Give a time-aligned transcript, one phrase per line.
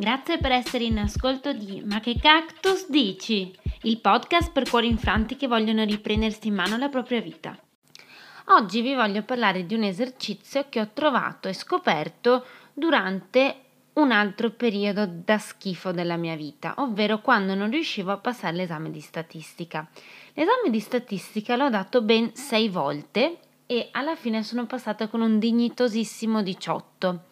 [0.00, 3.54] Grazie per essere in ascolto di Ma che cactus dici?
[3.82, 7.54] Il podcast per cuori infranti che vogliono riprendersi in mano la propria vita.
[8.46, 13.56] Oggi vi voglio parlare di un esercizio che ho trovato e scoperto durante
[13.92, 18.90] un altro periodo da schifo della mia vita, ovvero quando non riuscivo a passare l'esame
[18.90, 19.86] di statistica.
[20.32, 25.38] L'esame di statistica l'ho dato ben sei volte e alla fine sono passata con un
[25.38, 27.24] dignitosissimo 18.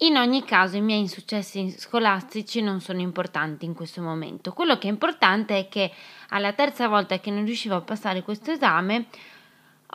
[0.00, 4.52] In ogni caso i miei insuccessi scolastici non sono importanti in questo momento.
[4.52, 5.90] Quello che è importante è che
[6.30, 9.06] alla terza volta che non riuscivo a passare questo esame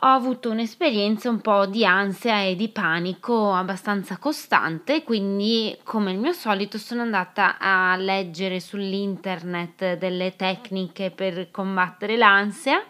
[0.04, 6.18] ho avuto un'esperienza un po' di ansia e di panico abbastanza costante, quindi come il
[6.18, 12.84] mio solito sono andata a leggere sull'internet delle tecniche per combattere l'ansia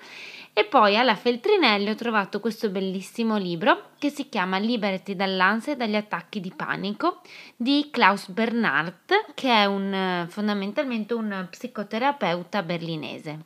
[0.54, 5.76] e poi alla Feltrinelli ho trovato questo bellissimo libro che si chiama Liberati dall'ansia e
[5.76, 7.22] dagli attacchi di panico
[7.56, 13.38] di Klaus Bernhardt, che è un, fondamentalmente un psicoterapeuta berlinese.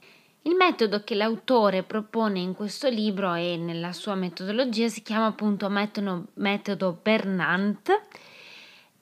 [0.42, 5.68] Il metodo che l'autore propone in questo libro e nella sua metodologia si chiama appunto
[5.68, 7.90] metodo, metodo Bernandt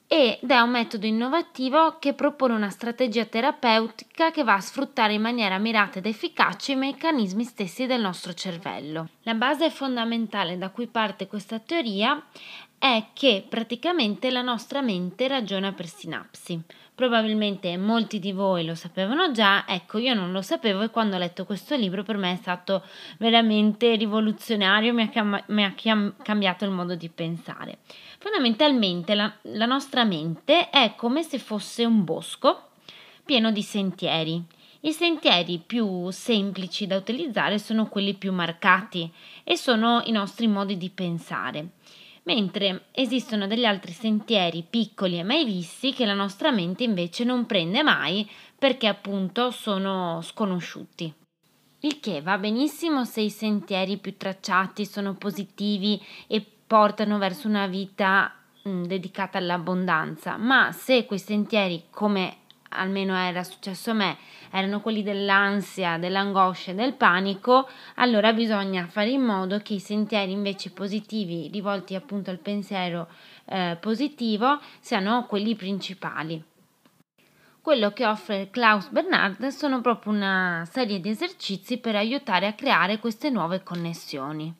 [0.07, 5.21] ed è un metodo innovativo che propone una strategia terapeutica che va a sfruttare in
[5.21, 9.09] maniera mirata ed efficace i meccanismi stessi del nostro cervello.
[9.23, 12.23] La base fondamentale da cui parte questa teoria
[12.77, 16.61] è che praticamente la nostra mente ragiona per sinapsi.
[16.95, 21.19] Probabilmente molti di voi lo sapevano già, ecco io non lo sapevo e quando ho
[21.19, 22.83] letto questo libro per me è stato
[23.17, 27.79] veramente rivoluzionario, mi ha, cam- mi ha chiam- cambiato il modo di pensare.
[28.17, 32.69] Fondamentalmente la, la nostra mente è come se fosse un bosco
[33.25, 34.41] pieno di sentieri.
[34.79, 39.11] I sentieri più semplici da utilizzare sono quelli più marcati
[39.43, 41.71] e sono i nostri modi di pensare
[42.25, 47.45] mentre esistono degli altri sentieri piccoli e mai visti che la nostra mente invece non
[47.45, 51.13] prende mai perché appunto sono sconosciuti.
[51.79, 57.67] Il che va benissimo se i sentieri più tracciati sono positivi e portano verso una
[57.67, 58.33] vita
[58.63, 62.37] dedicata all'abbondanza, ma se quei sentieri, come
[62.69, 64.17] almeno era successo a me,
[64.51, 70.31] erano quelli dell'ansia, dell'angoscia e del panico, allora bisogna fare in modo che i sentieri
[70.31, 73.07] invece positivi, rivolti appunto al pensiero
[73.45, 76.43] eh, positivo, siano quelli principali.
[77.61, 82.99] Quello che offre Klaus Bernard sono proprio una serie di esercizi per aiutare a creare
[82.99, 84.53] queste nuove connessioni.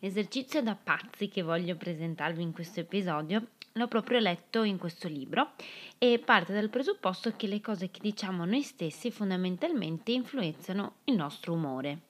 [0.00, 3.42] L'esercizio da pazzi che voglio presentarvi in questo episodio
[3.76, 5.52] l'ho proprio letto in questo libro
[5.98, 11.52] e parte dal presupposto che le cose che diciamo noi stessi fondamentalmente influenzano il nostro
[11.52, 12.00] umore.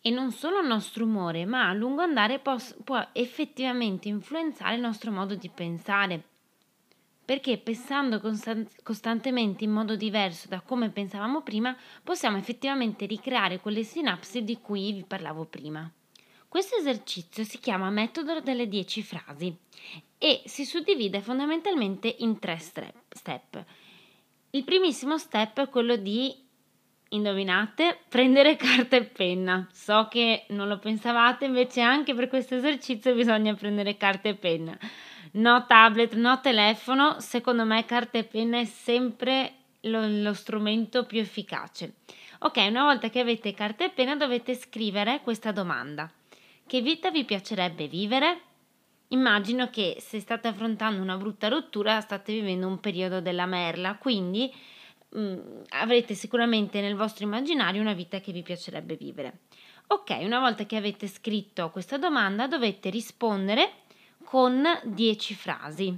[0.00, 4.80] E non solo il nostro umore, ma a lungo andare può, può effettivamente influenzare il
[4.82, 6.22] nostro modo di pensare.
[7.24, 13.82] Perché pensando constant- costantemente in modo diverso da come pensavamo prima, possiamo effettivamente ricreare quelle
[13.82, 15.90] sinapsi di cui vi parlavo prima.
[16.54, 19.52] Questo esercizio si chiama metodo delle 10 frasi
[20.16, 23.64] e si suddivide fondamentalmente in tre step.
[24.50, 26.32] Il primissimo step è quello di,
[27.08, 29.66] indovinate, prendere carta e penna.
[29.72, 34.78] So che non lo pensavate, invece anche per questo esercizio bisogna prendere carta e penna.
[35.32, 41.18] No tablet, no telefono, secondo me carta e penna è sempre lo, lo strumento più
[41.18, 41.94] efficace.
[42.38, 46.08] Ok, una volta che avete carta e penna dovete scrivere questa domanda.
[46.66, 48.40] Che vita vi piacerebbe vivere?
[49.08, 54.52] Immagino che se state affrontando una brutta rottura state vivendo un periodo della merla, quindi
[55.10, 55.38] mh, mm,
[55.70, 59.40] avrete sicuramente nel vostro immaginario una vita che vi piacerebbe vivere.
[59.88, 63.82] Ok, una volta che avete scritto questa domanda dovete rispondere
[64.24, 65.96] con 10 frasi.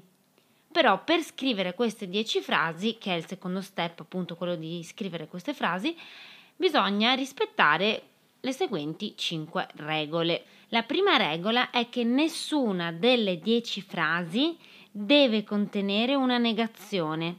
[0.73, 5.29] Però per scrivere queste 10 frasi, che è il secondo step, appunto quello di scrivere
[5.29, 5.97] queste frasi,
[6.57, 8.03] bisogna rispettare
[8.47, 10.45] le seguenti 5 regole.
[10.69, 14.57] La prima regola è che nessuna delle 10 frasi
[14.93, 17.39] deve contenere una negazione.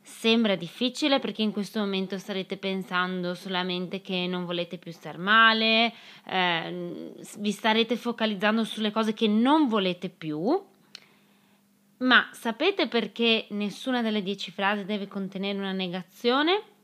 [0.00, 5.92] Sembra difficile perché in questo momento starete pensando solamente che non volete più star male,
[6.26, 10.64] eh, vi starete focalizzando sulle cose che non volete più,
[11.98, 16.75] ma sapete perché nessuna delle 10 frasi deve contenere una negazione?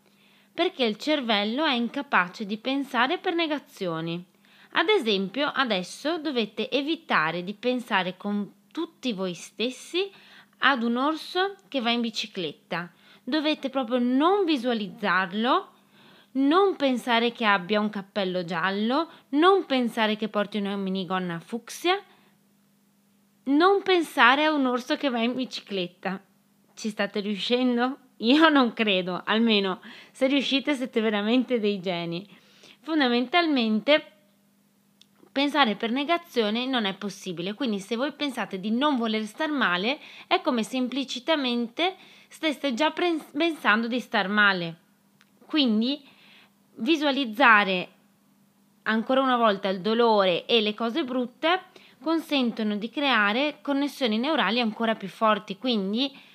[0.55, 4.25] Perché il cervello è incapace di pensare per negazioni.
[4.73, 10.11] Ad esempio, adesso dovete evitare di pensare con tutti voi stessi
[10.59, 12.91] ad un orso che va in bicicletta.
[13.23, 15.71] Dovete proprio non visualizzarlo,
[16.33, 22.01] non pensare che abbia un cappello giallo, non pensare che porti una minigonna fucsia,
[23.45, 26.23] non pensare a un orso che va in bicicletta.
[26.75, 27.99] Ci state riuscendo?
[28.23, 29.81] Io non credo, almeno
[30.13, 32.27] se riuscite siete veramente dei geni.
[32.81, 34.07] Fondamentalmente
[35.33, 39.99] pensare per negazione non è possibile, quindi se voi pensate di non voler star male
[40.29, 41.97] è come se implicitamente
[42.29, 44.77] steste già pensando di star male.
[45.47, 46.01] Quindi
[46.77, 47.89] visualizzare
[48.83, 51.63] ancora una volta il dolore e le cose brutte
[52.01, 56.31] consentono di creare connessioni neurali ancora più forti, quindi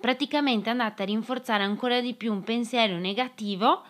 [0.00, 3.82] praticamente andate a rinforzare ancora di più un pensiero negativo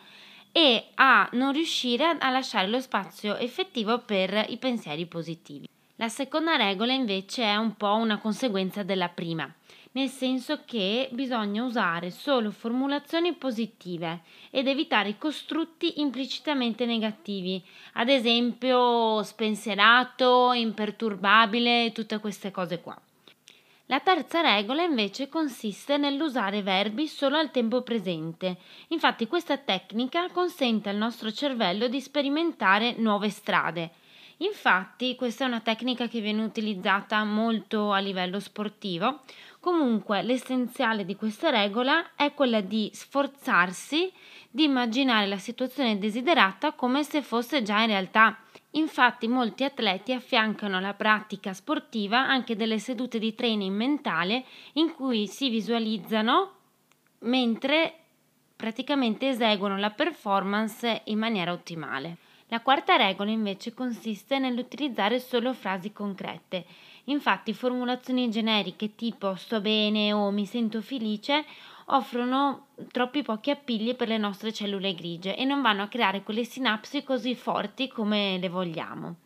[0.52, 5.68] e a non riuscire a lasciare lo spazio effettivo per i pensieri positivi.
[5.96, 9.52] La seconda regola invece è un po' una conseguenza della prima
[9.96, 14.20] nel senso che bisogna usare solo formulazioni positive
[14.50, 17.62] ed evitare i costrutti implicitamente negativi,
[17.94, 23.00] ad esempio spensierato, imperturbabile, tutte queste cose qua.
[23.86, 28.56] La terza regola invece consiste nell'usare verbi solo al tempo presente.
[28.88, 33.90] Infatti questa tecnica consente al nostro cervello di sperimentare nuove strade.
[34.38, 39.20] Infatti questa è una tecnica che viene utilizzata molto a livello sportivo,
[39.66, 44.12] Comunque l'essenziale di questa regola è quella di sforzarsi
[44.48, 48.38] di immaginare la situazione desiderata come se fosse già in realtà.
[48.76, 54.44] Infatti molti atleti affiancano alla pratica sportiva anche delle sedute di training mentale
[54.74, 56.52] in cui si visualizzano
[57.20, 57.94] mentre
[58.54, 62.18] praticamente eseguono la performance in maniera ottimale.
[62.48, 66.64] La quarta regola invece consiste nell'utilizzare solo frasi concrete
[67.08, 71.44] Infatti formulazioni generiche tipo sto bene o mi sento felice
[71.86, 76.44] offrono troppi pochi appigli per le nostre cellule grigie e non vanno a creare quelle
[76.44, 79.16] sinapsi così forti come le vogliamo.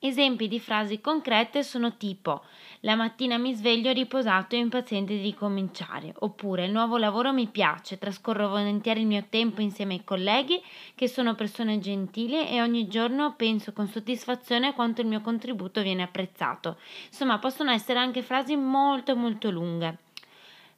[0.00, 2.44] Esempi di frasi concrete sono tipo
[2.82, 7.98] la mattina mi sveglio riposato e impaziente di ricominciare, oppure il nuovo lavoro mi piace,
[7.98, 10.62] trascorro volentieri il mio tempo insieme ai colleghi
[10.94, 16.04] che sono persone gentili e ogni giorno penso con soddisfazione quanto il mio contributo viene
[16.04, 16.78] apprezzato.
[17.06, 19.98] Insomma, possono essere anche frasi molto molto lunghe.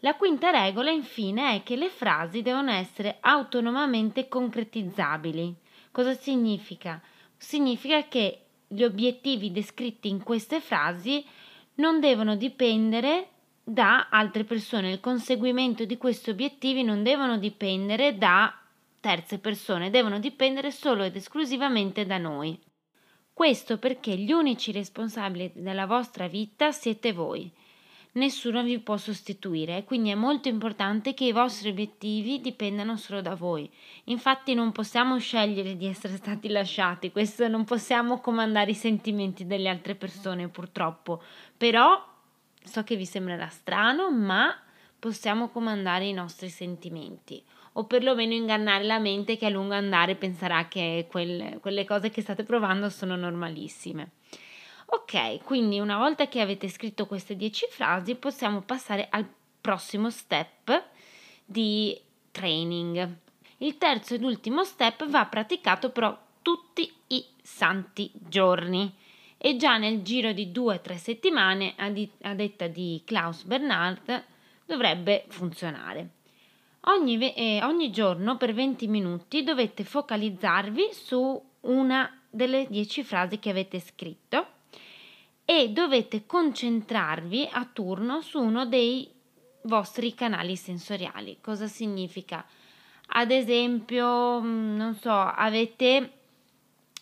[0.02, 5.55] La quinta regola infine è che le frasi devono essere autonomamente concretizzabili.
[5.91, 7.02] Cosa significa?
[7.37, 11.23] Significa che gli obiettivi descritti in queste frasi
[11.75, 13.29] non devono dipendere
[13.62, 18.58] da altre persone, il conseguimento di questi obiettivi non devono dipendere da
[19.00, 22.58] terze persone, devono dipendere solo ed esclusivamente da noi.
[23.32, 27.50] Questo perché gli unici responsabili della vostra vita siete voi
[28.12, 33.34] nessuno vi può sostituire, quindi è molto importante che i vostri obiettivi dipendano solo da
[33.34, 33.70] voi.
[34.04, 39.68] Infatti non possiamo scegliere di essere stati lasciati, questo non possiamo comandare i sentimenti delle
[39.68, 41.22] altre persone purtroppo,
[41.56, 42.02] però
[42.62, 44.54] so che vi sembrerà strano, ma
[44.98, 47.42] possiamo comandare i nostri sentimenti
[47.74, 52.20] o perlomeno ingannare la mente che a lungo andare penserà che quelle, quelle cose che
[52.20, 54.10] state provando sono normalissime.
[54.92, 59.25] Ok, quindi una volta che avete scritto queste 10 frasi possiamo passare al
[59.60, 60.84] prossimo step
[61.44, 61.96] di
[62.32, 63.08] training.
[63.58, 68.92] Il terzo ed ultimo step va praticato però tutti i santi giorni
[69.38, 74.24] e già nel giro di 2-3 settimane, a, detta di Klaus Bernhard,
[74.67, 76.08] dovrebbe funzionare.
[76.86, 83.50] Ogni, eh, ogni, giorno per 20 minuti dovete focalizzarvi su una delle 10 frasi che
[83.50, 84.58] avete scritto
[85.50, 89.10] e dovete concentrarvi a turno su uno dei
[89.62, 91.38] vostri canali sensoriali.
[91.40, 92.46] Cosa significa?
[93.08, 96.12] Ad esempio, mm, non so, avete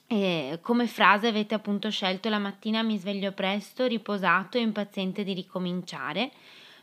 [0.06, 5.34] eh, come frase avete appunto scelto la mattina mi sveglio presto, riposato e impaziente di
[5.34, 6.30] ricominciare.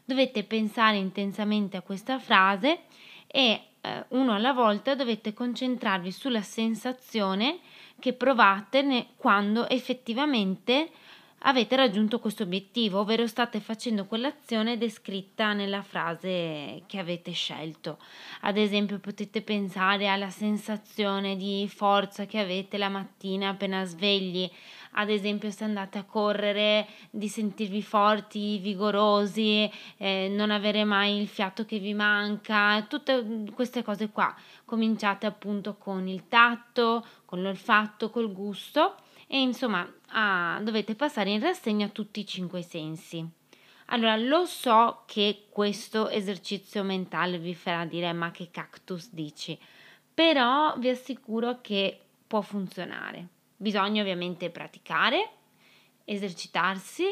[0.05, 2.81] Dovete pensare intensamente a questa frase
[3.25, 7.57] e eh, uno alla volta dovete concentrarvi sulla sensazione
[7.97, 10.91] che provate ne, quando effettivamente
[11.39, 17.99] avete raggiunto questo obiettivo, ovvero state facendo quell'azione descritta nella frase che avete scelto.
[18.41, 24.49] Ad esempio potete pensare alla sensazione di forza che avete la mattina appena svegli,
[24.97, 31.27] ad esempio se andate a correre di sentirvi forti, vigorosi, eh, non avere mai il
[31.27, 34.33] fiato che vi manca, tutte queste cose qua.
[34.63, 38.95] Cominciate appunto con il tatto, con l'olfatto, col gusto
[39.27, 43.27] e insomma ah, dovete passare in rassegna tutti i cinque sensi.
[43.89, 49.57] Allora, lo so che questo esercizio mentale vi farà dire ma che cactus dici,
[50.13, 53.27] però vi assicuro che può funzionare.
[53.55, 55.29] Bisogna ovviamente praticare,
[56.03, 57.05] esercitarsi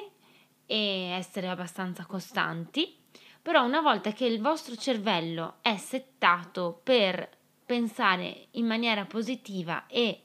[0.65, 3.01] e essere abbastanza costanti,
[3.43, 7.29] Però una volta che il vostro cervello è settato per
[7.65, 10.22] pensare in maniera positiva e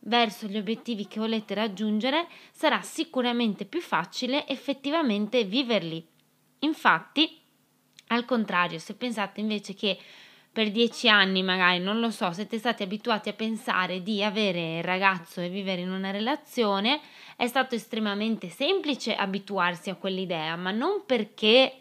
[0.00, 6.04] verso gli obiettivi che volete raggiungere, sarà sicuramente più facile effettivamente viverli.
[6.60, 7.38] Infatti,
[8.08, 9.98] al contrario, se pensate invece che
[10.50, 15.40] per dieci anni magari, non lo so, siete stati abituati a pensare di avere ragazzo
[15.40, 17.00] e vivere in una relazione,
[17.36, 21.76] è stato estremamente semplice abituarsi a quell'idea, ma non perché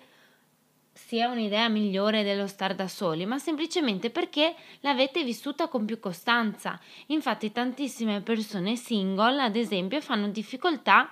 [0.97, 6.79] sia un'idea migliore dello star da soli, ma semplicemente perché l'avete vissuta con più costanza.
[7.07, 11.09] Infatti tantissime persone single, ad esempio, fanno difficoltà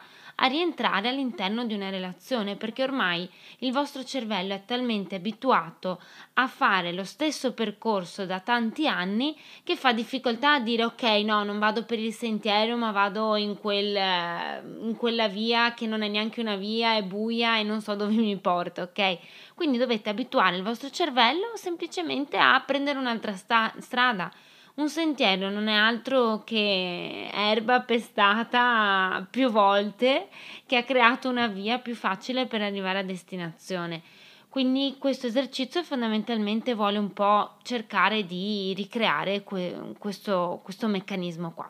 [0.48, 3.28] rientrare all'interno di una relazione perché ormai
[3.60, 6.02] il vostro cervello è talmente abituato
[6.34, 11.44] a fare lo stesso percorso da tanti anni che fa difficoltà a dire ok no
[11.44, 16.08] non vado per il sentiero ma vado in, quel, in quella via che non è
[16.08, 19.18] neanche una via è buia e non so dove mi porta ok?
[19.56, 24.32] Quindi dovete abituare il vostro cervello semplicemente a prendere un'altra sta- strada
[24.76, 30.28] un sentiero non è altro che erba pestata più volte
[30.66, 34.02] che ha creato una via più facile per arrivare a destinazione.
[34.50, 41.70] Quindi questo esercizio fondamentalmente vuole un po' cercare di ricreare que- questo, questo meccanismo qua.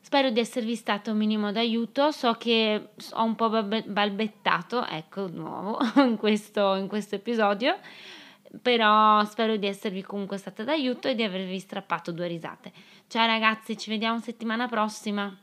[0.00, 5.78] Spero di esservi stato un minimo d'aiuto, so che ho un po' balbettato, ecco, nuovo,
[6.04, 7.78] in questo, in questo episodio,
[8.60, 12.72] però spero di esservi comunque stata d'aiuto e di avervi strappato due risate.
[13.08, 15.36] Ciao ragazzi, ci vediamo settimana prossima.